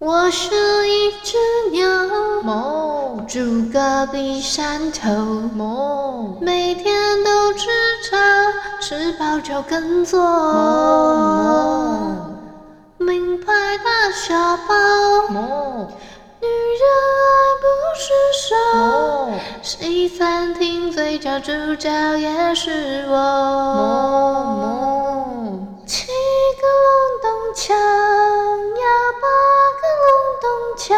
[0.00, 0.48] 我是
[0.88, 1.36] 一只
[1.72, 1.86] 鸟，
[2.42, 3.38] 梦住
[3.70, 5.10] 隔壁山头，
[5.54, 7.68] 梦每天都吃
[8.10, 8.16] 草，
[8.80, 10.18] 吃饱就耕作，
[12.96, 13.52] 梦名牌
[13.84, 14.74] 大小包，
[15.28, 15.86] 梦
[16.40, 16.82] 女人
[17.20, 17.22] 爱
[17.60, 17.64] 不
[17.94, 18.08] 释
[18.48, 18.56] 手，
[19.60, 25.19] 西餐厅最佳主角也是我，
[26.60, 26.88] 个隆
[27.22, 27.24] 咚
[27.54, 28.84] 锵呀
[29.22, 29.24] 八。
[29.80, 30.08] 个隆
[30.42, 30.44] 咚
[30.76, 30.92] 锵，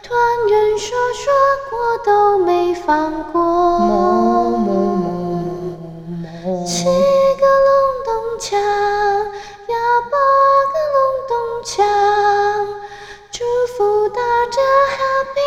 [0.00, 0.10] 团
[0.48, 1.24] 圆说说
[1.68, 3.40] 过都没放过。
[3.42, 4.68] 么么
[6.44, 7.68] 么七个隆
[8.04, 9.74] 咚锵呀，
[10.10, 10.16] 八
[10.70, 11.30] 个隆咚
[11.64, 11.74] 锵，
[13.32, 13.44] 祝
[13.76, 14.20] 福大
[14.50, 14.62] 家
[14.96, 15.40] Happy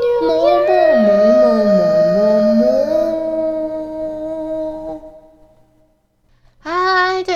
[0.00, 1.39] New Year。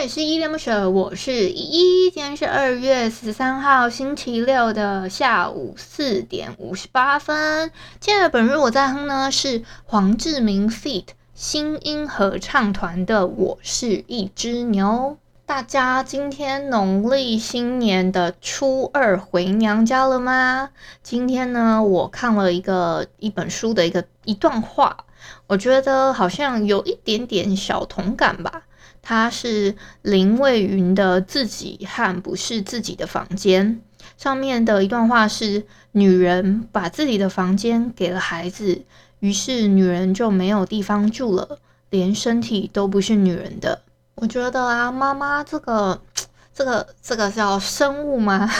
[0.05, 2.10] 里是依恋不舍，我是依依。
[2.10, 7.70] 今天是二月十三号星期六的下午四点五十八分。
[8.00, 11.06] 今天的本日我在哼呢是黄志明 feat.
[11.32, 15.16] 新音合唱团的《我是一只牛》。
[15.47, 20.69] 大家今天农历新年的初二回娘家了吗？
[21.02, 25.06] 今天呢，我看了一个一本书的一个一段话，
[25.47, 28.64] 我觉得好像有一点点小同感吧。
[29.06, 33.83] 它是林蔚云的《自己和不是自己的房间》
[34.16, 38.82] 上面的一段话是：女人把自己的房间给了孩子，
[39.20, 41.59] 于是女人就没有地方住了，
[41.91, 43.82] 连身体都不是女人的。
[44.14, 46.00] 我觉得啊，妈妈这个、
[46.54, 48.50] 这个、这个叫生物吗？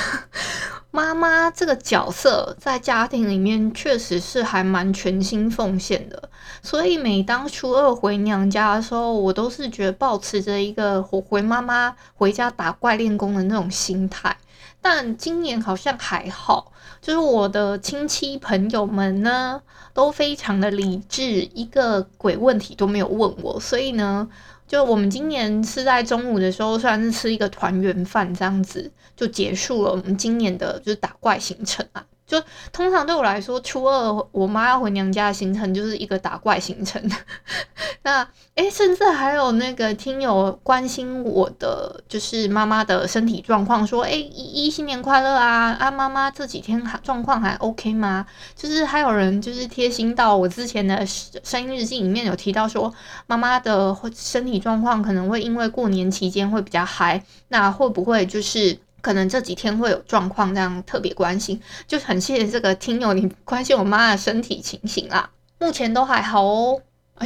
[0.95, 6.31] 妈妈这个角色在家庭里面确实是还蛮全心奉献的，
[6.63, 14.37] 所以每当初二回娘家的时候，我都是觉得抱持着一个我回妈妈回家打怪练功的那种心态。
[14.81, 16.71] 但今年好像还好，
[17.03, 19.61] 就是我的亲戚朋友们呢
[19.93, 24.29] 都非常的理智，一个鬼问题都没有问我，所以呢。
[24.75, 32.05] 就我们今年是在中午的时候，算是吃一个团圆饭，这样子就结束了我们今年的就是打怪行程啊。
[32.27, 32.43] 就
[32.73, 37.03] 通常对我来说，初二我妈要回娘家的行程就是一个打怪行程。
[38.03, 45.77] 那诶，甚至还有那个听友关心我的，就是妈妈的身体状况，说诶，依依新年快乐啊！
[45.79, 48.27] 啊，妈妈这几天还状况还 OK 吗？
[48.55, 52.93] 就是还有人就是贴心到我之前的声音日记里面有提到说，
[53.27, 58.79] 妈妈的身体状况可能会因为过年期间会比较嗨，那会不会就是？
[59.05, 65.29] 可能这几天会有状况，这样特别关心，就很谢谢这个听友你关心我妈的身体情形啦。
[65.59, 66.81] 目前都还好哦，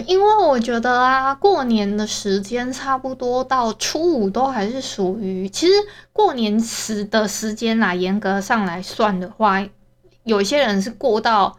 [0.04, 5.72] 因为我觉得啊，过年的时间差不多到初五都还是属于，其实
[6.12, 9.64] 过年时的时间啦，严格上来算的话，
[10.24, 11.56] 有些人是过到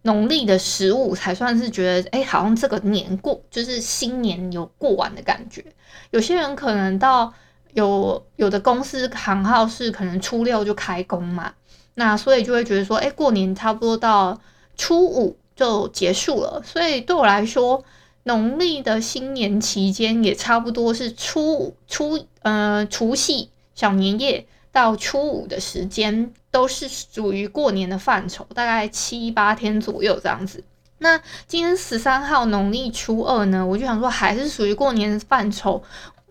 [0.00, 5.62] 农历的十五才算是觉得，哎，好像这个年过就是新年有过完的感觉。
[6.08, 7.34] 有些人可能到。
[7.74, 11.52] 有有的公司行号是可能初六就开工嘛，
[11.94, 14.40] 那所以就会觉得说，哎，过年差不多到
[14.76, 17.84] 初五就结束了，所以对我来说，
[18.24, 30.64] 农历的新年期间也差不多是初五初呃除夕小年夜到初五的时间，都是属于过年的范畴，大概七八天左右这样子。
[30.98, 35.82] 那今天十三号农历初二呢，我就想说还是属于过年的范畴。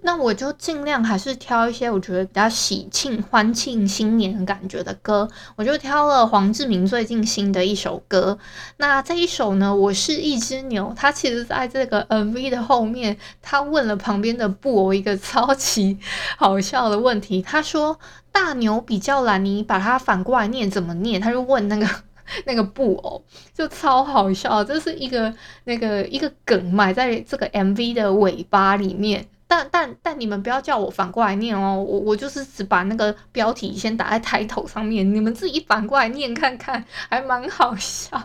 [0.01, 8.37] 那我就尽量还是挑一些我觉得比较喜庆、欢庆新年感觉的歌，我就挑了黄志明最近新的一首歌。
[8.77, 10.93] 那这一首呢，我是一只牛。
[10.95, 15.97] 他其实在这个 MV 的后面，他问了旁边的布偶一个超级
[16.37, 17.41] 好笑的问题。
[17.41, 17.99] 他说
[18.31, 21.87] ：“大牛比较懒，你把它反过来念怎么念？”他就问那个
[22.45, 24.63] 那个布偶，就超好笑。
[24.63, 25.33] 这是一个
[25.65, 29.25] 那个一个梗埋在这个 MV 的尾巴里面。
[29.47, 38.21] 但但但你们不要叫我反过来念哦，我我就是只把那个标题先打在抬头上面，你们自己反过来念看看， 还蛮好笑，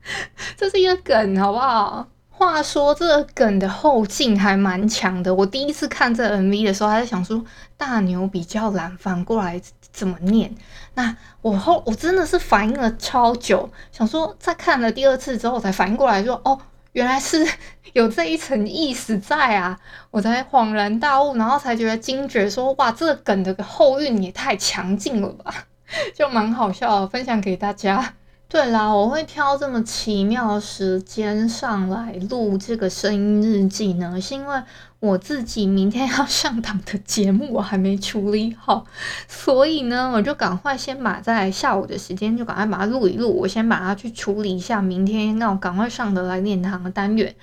[0.56, 2.06] 这是一个梗，好不好？
[2.28, 5.34] 话说这个梗的后劲还蛮强的。
[5.34, 7.42] 我第一次看这 MV 的时候，还在想说
[7.78, 9.58] 大牛比较懒，反过来
[9.90, 10.54] 怎么念？
[10.92, 16.60] 那我后我真的是反应了超久，想说在看了第二次之后才反应过来，说哦，
[16.96, 17.46] 原来是
[17.92, 19.78] 有这一层意思在啊，
[20.10, 25.52] 我才恍然大悟，然后才觉得惊觉说哇，这个梗的后运也太强劲了吧，
[26.16, 28.14] 就蛮好笑，分享给大家。
[28.48, 34.62] 对啦，我会挑这么奇妙的时间上来录这个声音日记呢，是因为
[35.00, 38.86] 我自己明天要上档的节目我还没处理好，
[39.26, 47.34] 所以呢，我就赶快先把在下午的时间就赶快把它录一录，我先把它去处理一下，明天要赶快上的来念堂的单元。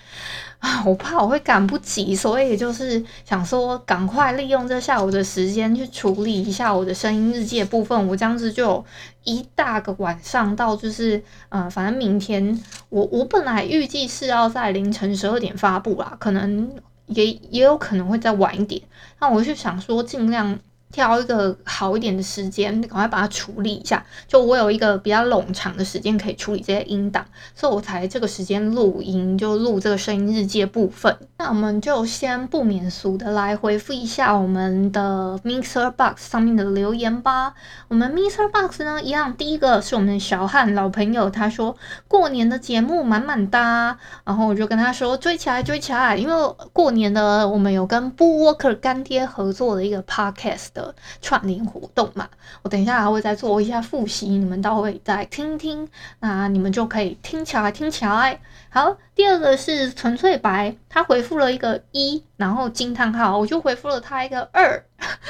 [0.64, 8.08] 啊， 我怕我会赶不及，所以就是想说，赶快利用这下午的时间去处理一下我的声音日记的部分。
[8.08, 8.84] 我这样子就
[9.26, 12.58] 一大个晚上到，就是呃，反正明天
[12.88, 16.72] 我我本来预计是要在凌晨十二点发布啦，可能
[17.08, 18.82] 也也有可能会再晚一点。
[19.20, 20.58] 那我就想说，尽量。
[20.94, 24.06] 挑一个好一点的时间，赶快把它处理一下。
[24.28, 31.18] 就我有一个比较冗长的时间可以处理这些音档，所以我才这个时间录音，就录这个声音日记的部分。
[31.40, 37.56] 那我们就先不免俗的来回复一下我们的 Mixer Box 上面的留言吧。
[37.88, 41.76] 我们 Mixer Box 呢，一样，第一个是我们的小汉老朋友，他说
[42.08, 46.34] 过年的节目满满的，然后我就跟他说追起来追起来，因为
[46.72, 50.83] 过年的我们有跟 b o o Walker 干爹合作的一个 Podcast
[51.22, 52.28] 串联活动嘛，
[52.64, 55.88] 我等一下还会再做一下复习，你们到会再听听，
[56.20, 58.40] 那你们就可以听起来听起来。
[58.70, 64.84] 好，第二个是纯粹白，他回复了一个一，然后惊叹号，我就回复了他一个二，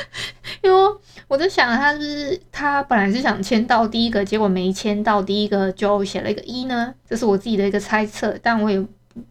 [0.63, 0.95] 因为
[1.27, 8.81] 我在想他是不是他本来是想签到第一个，结果没签到第一个，就写了一个一呢，这是我自己的一个猜测，但我也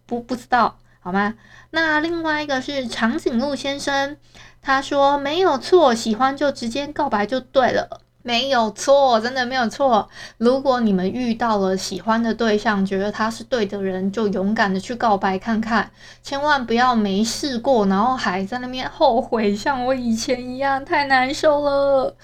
[0.04, 1.34] 不，不知道，好吗？
[1.70, 4.18] 那另外一个是长颈鹿先生。
[4.62, 10.08] 他说没有错，喜欢就直接告白就对了，没有错，真的没有错。
[10.38, 15.90] 如果你们遇到了喜欢的对象，觉得他是对的人，就勇敢的去告白看看，
[16.22, 22.14] 千万不要没试过，然后还在那边后悔，像我以前一样，太难受了。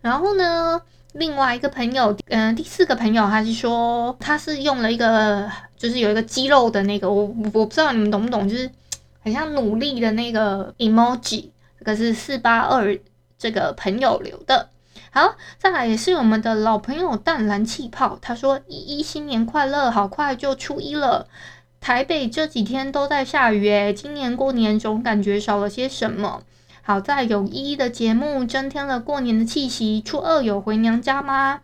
[0.00, 0.80] 然后呢，
[1.14, 8.70] 另外一个朋友，嗯、第四个朋友，他是说他是用了一个，就是有一个肌肉的那个，我我不知道你们懂不懂，就是
[9.24, 11.50] 很像努力的那个 emoji。
[11.78, 12.98] 这个是四八二
[13.38, 14.70] 这个朋友留的，
[15.12, 21.28] 好，再来也是我们的老朋友淡蓝气泡，他说依依新年快乐，好快就初一了，
[21.80, 26.42] 台北这几天都在下雨诶，今年过年总感觉少了些什么。
[26.82, 31.60] 好在有依依的节目增添了过年的气息，初二有回娘家吗？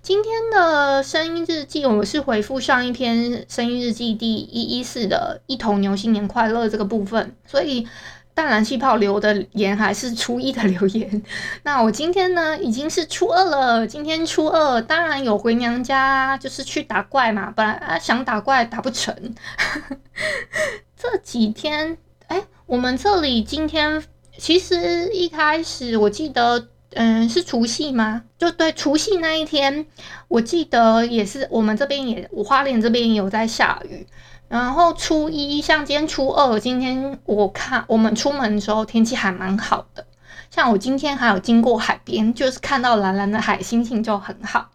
[0.00, 7.88] 今天的声音日记我是回复上一篇声音日记第一一四的一头牛新年快乐这个部分，所以。
[8.36, 11.22] 淡蓝气泡留的言还是初一的留言，
[11.64, 13.86] 那我今天呢已经是初二了。
[13.86, 17.50] 今天初二当然有回娘家，就是去打怪嘛。
[17.56, 19.34] 本来啊想打怪打不成，
[20.98, 21.96] 这几天
[22.26, 24.04] 哎，我们这里今天
[24.36, 28.24] 其实一开始我记得，嗯，是除夕吗？
[28.36, 29.86] 就对，除夕那一天，
[30.28, 34.06] 我记得也是我们这边也，我花莲这边也有在下雨。
[34.48, 40.06] 然后初一，像今天初二，今天我看我们出门的时候天气还蛮好的。
[40.50, 44.70] 像我今天还有经过海边，就是看到蓝蓝的海，心情就很好。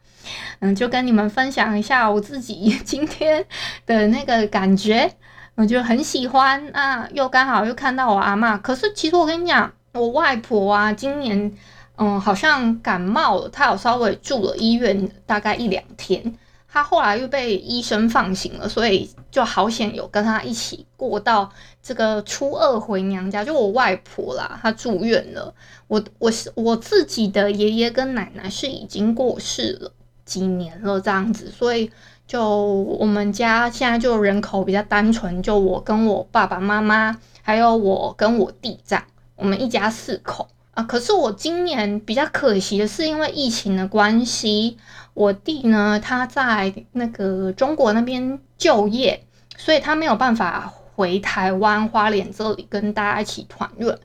[0.60, 3.44] 嗯，就跟你们分享一下我自己今天
[3.86, 5.12] 的那个感觉，
[5.56, 7.08] 我就很喜欢啊。
[7.14, 11.52] 又刚好又看到我阿嬷，可是其实我跟你讲，我外婆啊，今年
[11.96, 16.36] 嗯好像感冒了，她有稍微住了医院大概一两天。
[16.74, 21.52] 他后来又被医生放行了，所以就好险有跟他一起过到
[21.84, 23.44] 这个初二回娘家。
[23.44, 25.54] 就我外婆啦，她住院了。
[25.88, 29.92] 我我是我自己的爷爷跟奶奶是已经过世了
[30.24, 31.92] 几年了这样子，所以
[32.26, 39.04] 就我们家现在就人口比较单纯，就我跟我爸爸妈妈，还有我跟我弟这样，
[39.36, 40.48] 我们一家四口。
[40.74, 44.78] 啊，可是我今年比较可惜的是，因为疫情的关系，
[45.14, 49.24] 我弟呢他在那个中国那边就业，
[49.58, 53.98] 所以他没有办法回台湾花莲这里跟大家一起团圆，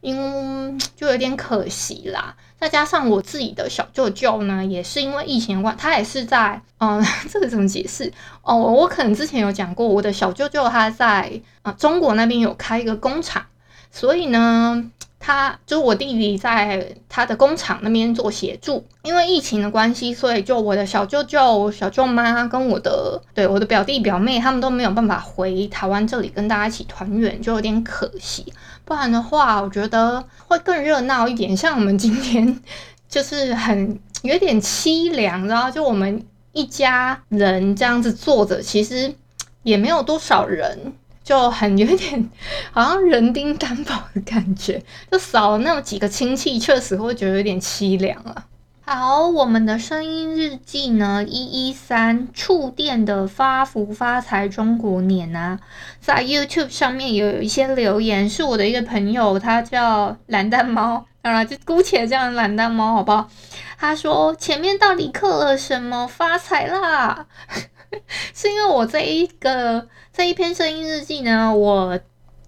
[0.00, 2.36] 因就有点可惜啦。
[2.58, 7.02] 再加上我自己的小舅舅呢，也是因为疫情关，他也是在嗯，
[7.32, 8.12] 这个怎么解释？
[8.42, 13.46] 哦，我可能之前有讲过，我的小舅舅他在啊中国那边有开一个工厂，
[13.90, 14.90] 所以呢。
[15.22, 28.50] 他就是我弟弟在他的工厂那边做协助，因为疫情的关系，所以就我的小舅舅、小舅妈跟我的对我的表弟表妹，他们都没有办法回台湾这里跟大家一起团圆，就有点可惜。
[28.86, 31.54] 不然的话，我觉得会更热闹一点。
[31.54, 32.58] 像我们今天
[33.06, 39.14] 就是很有点凄凉，然后就我们一家人这样子坐着，其实
[39.64, 40.94] 也没有多少人。
[41.30, 42.28] 就很有点
[42.72, 44.82] 好像人丁单薄的感觉，
[45.12, 48.46] 就少了那么几个亲戚，确实会觉得有点凄凉啊。
[48.80, 55.60] 好，我们的声音日记呢，一一三触电的发福发财中国年啊，
[56.00, 63.28] 在 YouTube 上面也有一些留言，是我的一个朋友，他叫蓝蛋猫， 当然就姑且叫蓝蛋猫好不好？
[63.78, 67.26] 他说前面到底刻了什么发财啦？
[68.34, 71.98] 是因为我这一个这一篇声音日记呢，我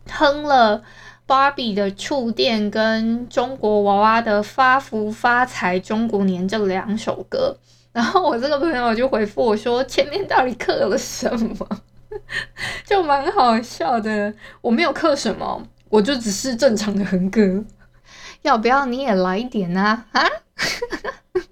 [0.08, 0.82] 哼了
[1.26, 7.56] 芭比的触电跟中国娃娃的发福发财中国年这两首歌，
[7.92, 11.68] 然后我这个朋友就回复我说前面到底刻了什么，
[12.84, 14.34] 就蛮好笑的。
[14.60, 17.64] 我没有刻什么，我就只是正常的哼歌。
[18.42, 20.06] 要不要你也来一点啊？
[20.12, 20.24] 啊？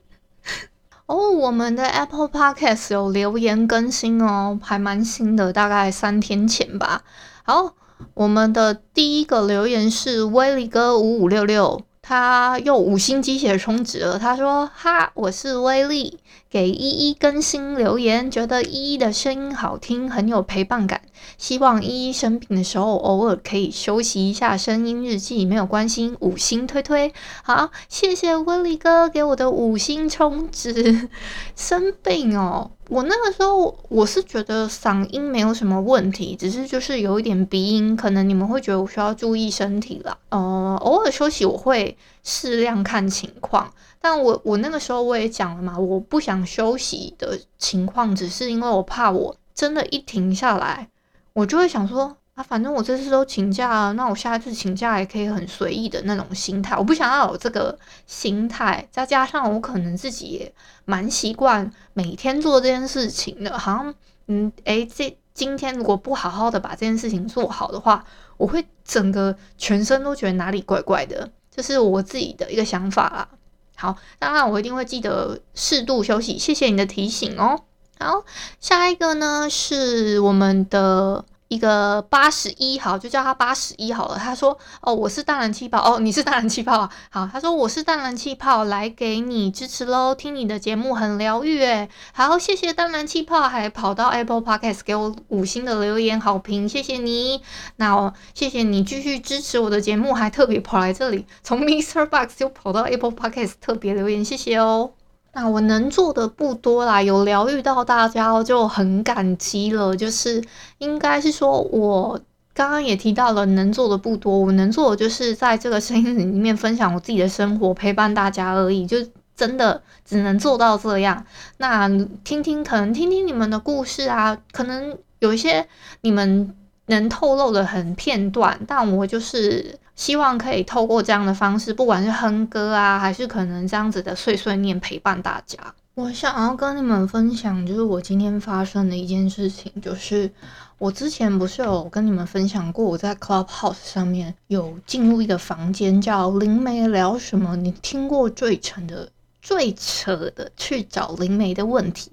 [1.10, 7.02] 哦我们的 Apple Podcast 有留言更新哦，还蛮新的，大概三天前吧。
[7.42, 7.74] 好，
[8.14, 11.82] 我们的第一个留言是威力哥五五六六。
[12.00, 14.20] 他用五星鸡血充值了。
[14.20, 21.00] 他说：“哈，我是威力，给依依更新留言，觉得依依的声音好听，很有陪伴感。
[21.38, 24.56] 希望依依生病的时候偶尔可以休息一下。
[24.56, 27.12] 声音日记没有关系，五星推推。
[27.44, 31.08] 好，谢谢威力哥给我的五星充值。
[31.54, 40.18] 生病哦。”我那个时候我是觉得嗓音没有什么问题，只是就是有一点鼻音，可能你们会觉得我需要注意身体了。
[40.30, 50.88] 呃，偶尔休息我会适量看情况，但我我那个时候我也讲了嘛，我不想休息的情况，只是因为我怕我真的，一停下来，
[51.32, 52.42] 我就会想说啊。
[52.42, 56.76] 反正我这次都请假了，那我下一次请假也可以很随意的那种心态。
[56.76, 63.58] 我不想要有这个心态，再加上我可能自己也蛮习惯每天做这件事情的。
[63.58, 63.94] 好像，
[64.26, 68.04] 嗯，诶，这今天如果不好好的把这件事情做好的话，
[68.36, 71.30] 我会整个全身都觉得哪里怪怪的。
[71.60, 73.28] 这是我自己的一个想法啦。
[73.76, 76.38] 好，当然我一定会记得适度休息。
[76.38, 77.64] 谢谢你的提醒哦。
[77.98, 78.24] 好，
[78.60, 81.24] 下一个呢是我们的。
[81.50, 84.16] 一个八十一号，就叫他八十一好了。
[84.16, 90.14] 他说：“哦，我是大人气泡，哦，你是大人气泡啊。”好，他说：“我是大人气泡，来给你支持喽。
[90.14, 91.88] 听你的节目很疗愈，诶。
[92.12, 97.42] 好，谢谢大人气泡，还跑到 Apple Podcast 给我五星的留言好评，谢谢你。
[97.76, 102.06] 那我谢谢你继续支持我的节目，还特别跑来这里，从 Mr.
[102.06, 104.92] Box 又跑到 Apple Podcast 特别留言，谢谢哦。”
[105.32, 109.96] 那我能做的不多啦，有疗愈到大家就很感激了。
[109.96, 110.42] 就是
[110.78, 112.20] 应该是说，我
[112.52, 118.84] 刚刚也提到了，能做的不多，我能做的就是在这个声音里面分享我自己的生活，陪伴大家而已。
[118.84, 118.98] 就
[119.36, 121.24] 真的只能做到这样。
[121.58, 121.88] 那
[122.24, 125.66] 听听，可能听听你们的故事啊，可能有一些
[126.00, 126.54] 你们
[126.86, 129.78] 能透露的很片段，但我就是。
[130.00, 135.58] 希望可以透过这样的方式，不管是哼歌啊，还是可能这样子的碎碎念陪伴大家。
[135.94, 140.32] 我想要跟你们分享，就是我今天发生的一件事情，就是
[140.78, 147.54] 我之前不是有跟你们分享过，我在 Clubhouse 上面有进入一个房间，叫灵媒聊什么？
[147.56, 149.10] 你听过最扯的、
[149.42, 152.10] 最扯的去找灵媒的问题？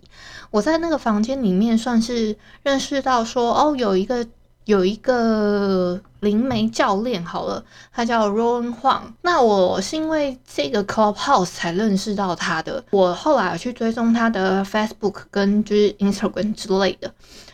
[0.52, 4.28] 我在那个房间里面算是认识到说，哦，有一个。
[4.68, 9.14] 有一个灵媒教练，好了，他叫 Ron Huang。
[9.22, 12.84] 那我是因为这个 Clubhouse 才认识到他的。
[12.92, 17.10] 我后来去追踪他的 Facebook 跟就是 Instagram 之类的。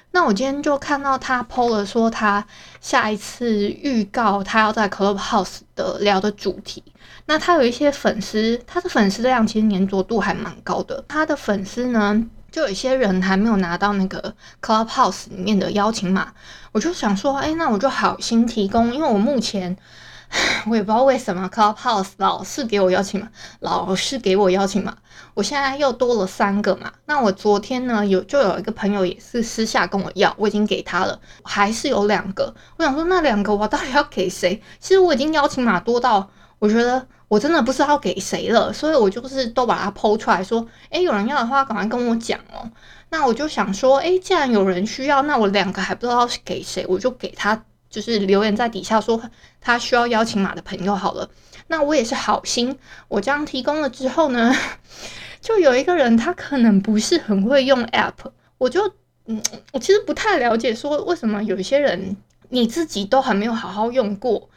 [0.10, 2.44] 那我今天就看到他 PO 了说他
[2.82, 6.84] 下一次预告他要在 Clubhouse 的聊的主题。
[7.28, 11.06] 那他有一些粉丝，他的粉丝量其实黏着度还蛮高的。
[11.08, 12.26] 他的粉丝呢？
[12.54, 16.32] 就有一些人还没有拿到那个 Clubhouse 里面的邀请码，
[16.72, 19.76] 我就想说，哎，那我就好心提供，因为我目前
[20.70, 23.28] 我也不知道为什么 Clubhouse 老是给我邀请码，
[23.62, 24.96] 老是给我邀请码，
[25.34, 26.94] 我现在又多了三个嘛。
[27.08, 32.54] 那我昨天呢，有就有一个朋友也是私下跟我要，我已经给他了，还是有两个。
[32.78, 34.62] 我想说，那两个我到底要给谁？
[34.80, 36.30] 其实我已经邀请码多到，
[36.60, 37.08] 我觉得。
[37.28, 42.70] 我真的不知道给谁了，所以我就是都把它 po 出来说，诶、有人要的话，赶快跟我讲哦。
[43.10, 49.22] 那我就想说，诶、既然有人需要，那我两个还不知道是给谁，我就给他，就是留言在底下说
[49.62, 51.30] 他需要邀请码的朋友好了。
[51.68, 52.78] 那我也是好心，
[53.08, 54.54] 我这样提供了之后呢，
[55.42, 58.14] 就有一个人他可能不是很会用 App，
[58.58, 58.92] 我就
[59.26, 62.18] 嗯，我其实不太了解说为什么有一些人
[62.50, 64.50] 你自己都还没有好好用过，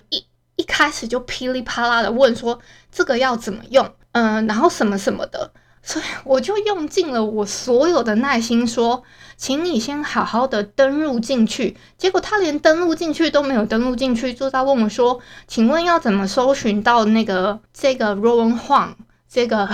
[0.56, 2.58] 一开始就噼里啪啦的问说
[2.90, 5.52] 这个要怎么用，嗯，然后什么什么的。
[5.82, 9.04] 所以我就用尽了我所有的耐心说，
[9.36, 11.76] 请你先好好的登录进去。
[11.96, 18.94] 结果他连登录进去都没有登录进去，就在问我说：“请问要怎么搜寻到那个这个 Rowan Huang
[19.30, 19.68] 这个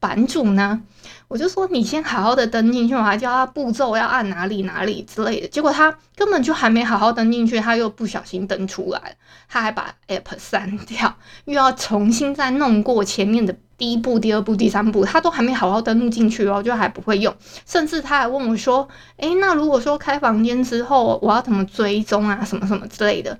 [0.00, 0.82] 版主呢？”
[1.30, 9.16] 我就说：“你先好好的登进去，我还教他步骤要按哪里哪里之类的。”结果他根本就还没好好登进去，他又不小心登出来，
[9.48, 13.54] 他还把 App 删掉，又要重新再弄过前面的。
[13.78, 17.32] 第一步、第二步、第三步，他都还没好好登录进去哦，就还不会用。
[17.64, 22.44] 甚至他还问我说：“诶，那如果说开房间之后，我要怎么追踪啊？
[22.44, 23.38] 什么什么之类的？”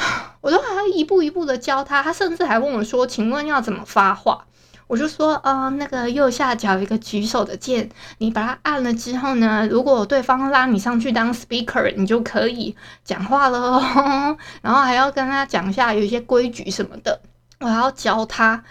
[0.42, 2.02] 我都还要一步一步的教他。
[2.02, 4.44] 他甚至还问我说：“请问要怎么发话？”
[4.90, 13.80] 我就说：“啊、呃，那个右下角有一个举手的键，你把它按了之后呢，如果对方拉你上去当 speaker，你就可以讲话了。
[14.60, 17.20] 然后还要跟他讲一下有一些规矩什么的，
[17.60, 18.64] 我还要教他。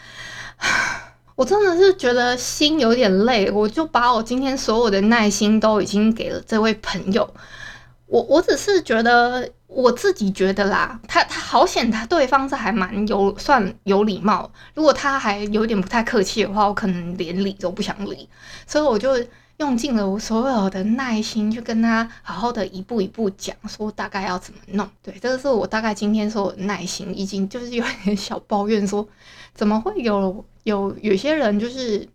[1.35, 7.33] ”我真的是觉得心有点累，我就把我今天所有的耐心都已经给了这位朋友。
[8.07, 14.51] 我我只是觉得我自己觉得啦，他他好险，他对方是还蛮有算有礼貌。
[14.73, 18.27] 如果他还有点不太客气的话，我可能连理都不想理。
[18.67, 19.11] 所以我就
[19.57, 24.89] 用尽了我所有的耐心，去跟他好好的一步一步讲，说大概要怎么弄。
[25.01, 29.07] 对，这个是我大概今天所有的耐心，已经就是有点小抱怨说，
[29.53, 30.43] 怎么会有？
[30.63, 32.07] 有有些人就是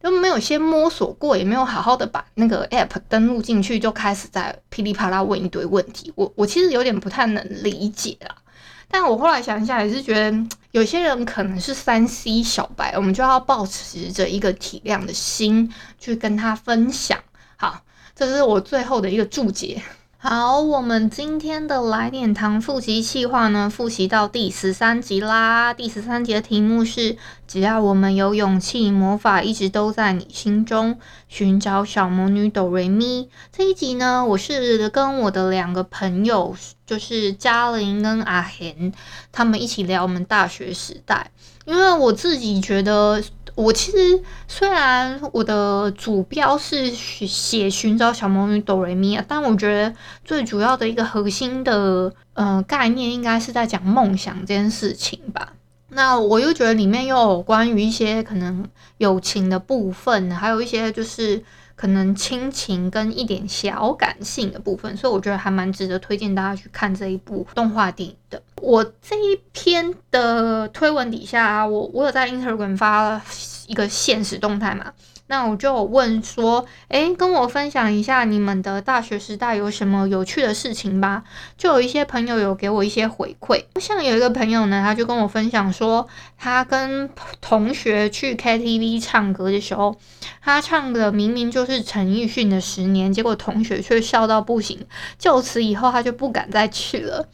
[0.00, 6.12] 都没有先摸索过，也没有好好的把那个 app 登录进去，就开始在噼里啪啦问一堆问题。
[6.14, 8.36] 我我其实有点不太能理解啦，
[8.88, 17.18] 但我后来想一下，也是觉得有些人可能是三 C 小白，我们就要抱持着一个体谅的心去跟他分享。
[17.56, 17.82] 好，
[18.14, 19.82] 这是我最后的一个注解。
[20.20, 25.72] 好，我们今天的来点糖复习计划呢，复习到第十三集啦。
[25.72, 30.98] 第十三集的题目是：只要我们有勇气，魔法一直都在你心中。
[31.28, 33.28] 寻找小魔女哆瑞咪。
[33.52, 38.92] 这一集呢，我是跟我的两个朋友，就是嘉玲跟阿贤，
[39.30, 41.30] 他们一起聊我们大学时代。
[41.64, 43.22] 因为我自己觉得。
[43.58, 49.92] 我其实虽然我的主标是写寻找小魔女哆瑞咪啊，但我觉得
[50.24, 55.54] 最主要的一个核心的呃概念应该是在讲梦想这件事情吧。
[55.88, 58.64] 那我又觉得里面又有关于一些可能
[58.98, 61.42] 友情的部分，还有一些就是。
[61.78, 68.42] 可能亲情跟一点小感性的部分，所以我觉得还蛮值得推荐大家去看这一部动画电影的。
[68.60, 73.22] 我这一篇的推文底下，我我有在 Instagram 发了
[73.68, 74.92] 一个现实动态嘛。
[75.28, 81.22] 那我就问说，诶，跟我分享一下你们的大学时代有什么有趣的事情吧。
[81.56, 87.08] 就有一些朋友有给我一些回馈，像有一个朋友呢，他就跟我分享说，他跟
[87.40, 89.96] 同学去 KTV 唱歌的时候，
[90.42, 94.86] 他唱的明明就是陈奕迅的《十年》，结果同学却笑到不行，
[95.18, 97.28] 就此以后他就不敢再去了。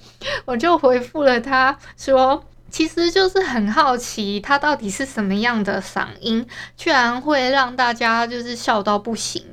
[0.45, 2.45] 我就回复了他说。
[2.75, 6.45] 其实就是很好奇，他到底是什么样的嗓音，
[6.77, 9.45] 居然会让大家就是笑到不行，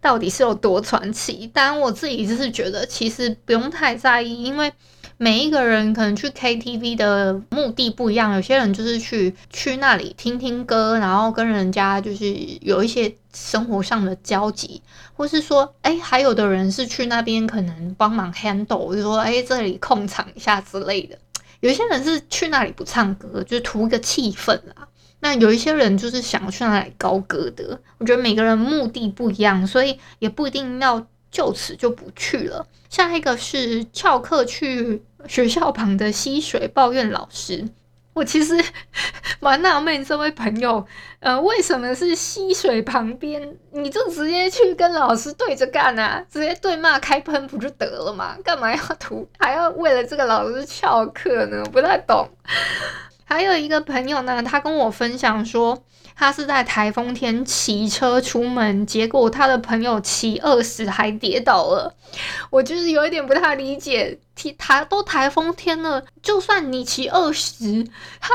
[0.00, 1.50] 到底是有多传奇？
[1.52, 4.72] 但我自己就是觉得，其实不用太在意，因为
[5.16, 14.80] 每一个人可能去 KTV 的目的不一样，有些人就是去去那里听听歌，然后跟人家就是有一些生活上的交集，
[15.16, 21.18] 或是说，哎，还有的人是去那边可能帮忙 handle，就说，哎，这里控场一下之类的。
[21.60, 24.88] 有些人是去那里不唱歌，就是图一个气氛啦。
[25.20, 27.78] 那有一些人就是想要去那里高歌的。
[27.98, 32.66] 我觉得每个人目的不一样，所以也不一定要就此就不去了。
[32.88, 37.68] 下一个是翘课去学校旁的溪水抱怨老师。
[38.12, 38.62] 我其实
[39.40, 40.84] 蛮纳闷，这位朋友，
[41.20, 43.56] 呃，为什么是溪水旁边？
[43.72, 48.36] 你就直接去跟老师对着干啊，直接对骂开喷不就得了吗？
[48.44, 51.62] 干嘛要涂，还要为了这个老师翘课呢？
[51.72, 52.28] 不太懂。
[53.24, 55.80] 还有一个朋友呢，他跟我分享说，
[56.20, 61.96] 他是在台风天骑车出门，结果他的朋友骑二十还跌倒了。
[62.50, 67.88] 我就是有一点不太理解，骑台都台风天了，就算你骑二十，
[68.20, 68.34] 他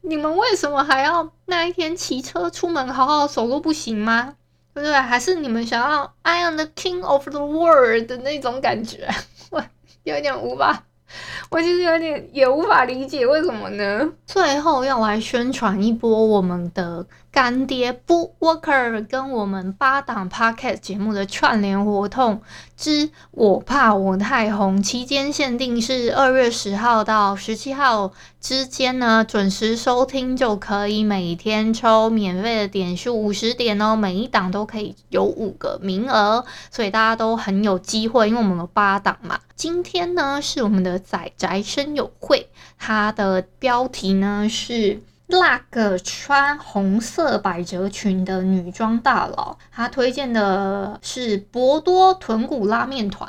[0.00, 4.34] 你们为什么还要那一天骑车出门好好走路不行吗？
[4.74, 4.92] 对不对？
[4.92, 9.08] 还是你们想要 I am the king of the world 的那种感觉？
[9.50, 9.64] 我
[10.02, 10.82] 有点无法。
[11.50, 14.08] 我其实有点也无法理解为什么呢？
[14.26, 22.40] 最后要来宣传一波我们的干爹 BookWalker 跟我们八档 Podcast 节目的串联活动
[22.78, 39.40] 之我怕我太红，期间限定是二月十号到十七号之间呢，准时收听就可以每天抽免费的点数五十点哦，每一档都可以有五个名额，所以大家都很有机会，因为我们有八档嘛。
[39.54, 53.28] 今天呢是我们的仔宅声友会，它的标题呢是那个穿红色百褶裙的女装大佬，他推荐的是博多豚骨拉面团，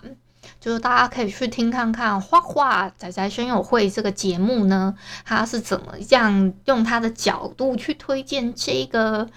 [0.60, 2.22] 就是大家可以去听看看。
[2.22, 9.28] 花花仔仔声友会这个节目呢，他是怎么样用他的角度去推荐这个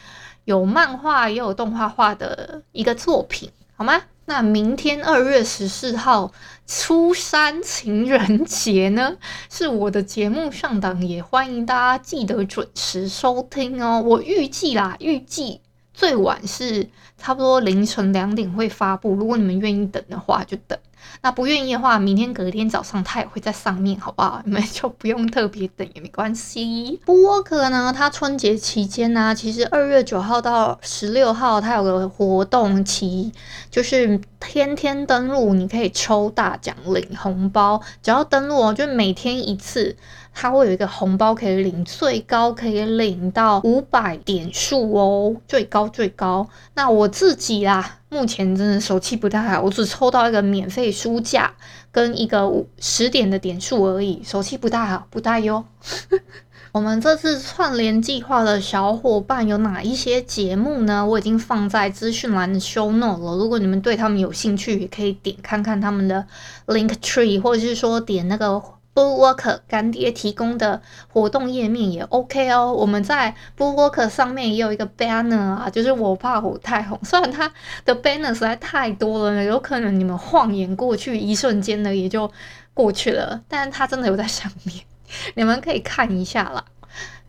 [0.44, 4.02] 有漫画也有动画化的一个作品，好吗？
[4.30, 6.32] 那明天二月十四号
[6.64, 9.16] 初三情人节呢，
[9.50, 14.00] 是我的节目上档，也欢迎大家记得准时收听哦。
[14.06, 15.60] 我预计啦，预计
[16.00, 20.78] 最晚是差不多凌晨两点会发布，如果你们愿意等的话，就等。
[21.20, 24.40] 那不愿意的话，明天隔天早上它也会在上面，好不好？
[24.46, 26.98] 你们就不用特别等也没关系。
[27.04, 33.30] BookWalker 呢，它春节期间呢、其实二月九号到十六号，它有个活动期，
[33.70, 39.98] 就是天天登录，你可以抽大奖领红包，只要登录哦，就每天一次。
[40.32, 46.48] 它会有一个红包可以领，最高可以领到五百点数哦，最高最高。
[46.74, 51.52] 那我自己啦，目前真的手气不太好，我只抽到一个免费书架
[51.92, 55.64] 跟一个五十点的点数而已，手气不太好，不太哟。
[56.72, 61.04] 我们这次串联计划的小伙伴有哪一些节目呢？
[61.04, 66.24] 我已经放在资讯栏的 show note 了，如果你们对他们有兴趣，也可以点看看他们的
[66.68, 68.62] link tree，或者是说点那个。
[69.00, 72.70] BookWalker 干爹提供的活动页面也 OK 哦。
[72.70, 77.00] 我们在 BookWalker 上面也有一个 banner 啊，就是我怕我太红。
[77.02, 77.50] 虽然它
[77.86, 82.30] 的 banner 实在太多了，有可能你们晃眼过去，一瞬间的也就
[82.74, 83.40] 过去了。
[83.48, 84.84] 但是它真的有在上面，
[85.34, 86.64] 你们可以看一下啦。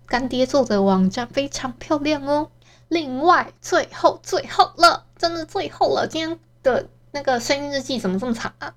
[0.06, 2.50] 干爹做的网站非常漂亮哦。
[2.90, 6.90] 另外，最后最后了，真的最后了，今天的。
[7.14, 8.74] 那个声音日记怎么这么长啊？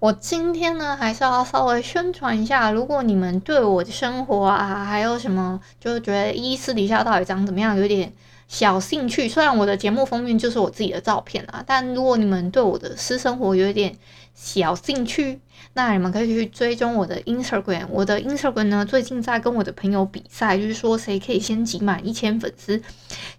[0.00, 2.70] 我今天呢，还是要稍微宣传一下。
[2.70, 8.12] 如果你们对我的生活啊，还有什么，就是觉得一私底下到底长怎么样，有点
[8.46, 9.28] 小兴趣。
[9.28, 13.96] 虽然我的节目封面就是我自己的照片啊，但如果你们对我的私生活有一点
[14.36, 15.40] 小兴趣，
[15.74, 17.88] 那你们可以去追踪我的 Instagram。
[17.90, 22.80] 我的 Instagram 呢，最近在跟我的朋友比赛，就是说谁可以先集满一千粉丝，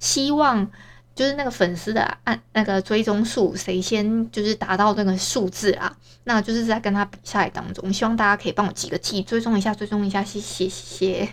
[0.01, 0.69] 希望。
[1.15, 5.95] 就是那个粉丝的按那个追踪数，谁先就是达到那个数字啊？
[6.23, 11.29] 那就是在跟他比赛当中，希望大家可以帮我记个记，追踪一下，追踪一下，谢谢谢谢。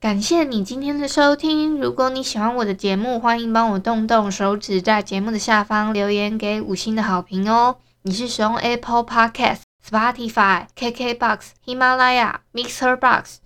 [0.00, 7.76] 感谢你今天的收听，如果你喜欢我的节目，欢迎帮我动动手指，在节目的下方留言给五星的好评哦。
[8.02, 13.45] 你是使用 Apple Podcast、Spotify、KKBox、喜马拉雅、Mixer Box。